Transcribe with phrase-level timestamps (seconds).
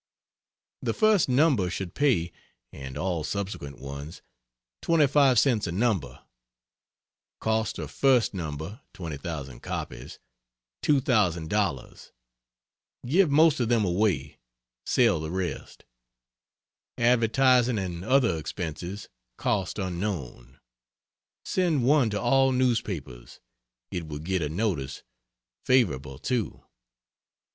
[0.81, 2.31] The first number should pay
[2.71, 4.23] and all subsequent ones
[4.81, 6.23] 25 cents a number.
[7.39, 10.17] Cost of first number (20,000 copies)
[10.81, 12.11] $2,000.
[13.05, 14.39] Give most of them away,
[14.87, 15.85] sell the rest.
[16.97, 19.07] Advertising and other expenses
[19.37, 20.59] cost unknown.
[21.45, 23.39] Send one to all newspapers
[23.91, 25.03] it would get a notice
[25.63, 26.63] favorable, too.